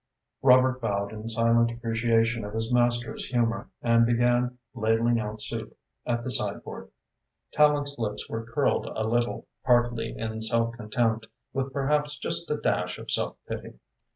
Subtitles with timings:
[0.41, 5.77] Robert bowed in silent appreciation of his master's humour and began ladling out soup
[6.07, 6.89] at the sideboard.
[7.53, 12.97] Tallente's lips were curled a little, partly in self contempt, with perhaps just a dash
[12.97, 13.73] of self pity.